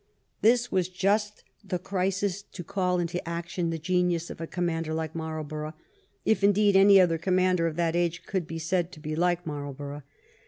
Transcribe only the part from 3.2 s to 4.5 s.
action the genius of a